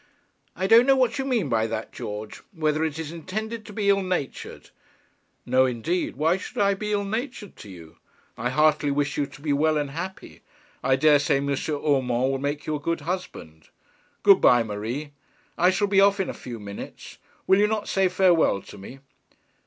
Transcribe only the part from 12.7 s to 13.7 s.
a good husband.